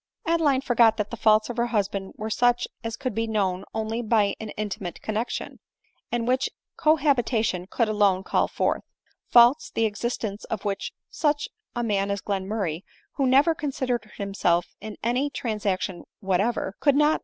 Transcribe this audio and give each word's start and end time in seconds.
Adeline 0.25 0.61
forgot 0.61 0.97
that 0.97 1.11
the 1.11 1.15
faults 1.15 1.47
of 1.47 1.57
her 1.57 1.67
husband 1.67 2.13
were 2.17 2.31
such 2.31 2.67
as 2.83 2.97
could 2.97 3.13
be 3.13 3.27
known 3.27 3.63
only 3.71 4.01
by 4.01 4.33
an 4.39 4.49
intimate 4.57 4.99
connexion, 5.03 5.59
and 6.11 6.27
which 6.27 6.49
cohabitation 6.75 7.67
could 7.67 7.87
alone 7.87 8.23
call 8.23 8.47
forth; 8.47 8.81
faults, 9.27 9.69
the 9.69 9.85
ex 9.85 9.99
istence 10.01 10.43
of 10.49 10.65
which 10.65 10.91
such 11.11 11.49
a 11.75 11.83
man 11.83 12.09
as 12.09 12.19
Glenmurray, 12.19 12.81
who 13.17 13.27
never 13.27 13.53
considered 13.53 14.09
himself 14.17 14.73
in 14.81 14.97
any 15.03 15.29
transaction 15.29 16.05
whatever, 16.19 16.73
could 16.79 16.95
not 16.95 16.99
j 16.99 16.99
* 16.99 16.99
mm 16.99 17.01
ADELINE 17.01 17.09
MOWBRAY. 17.13 17.19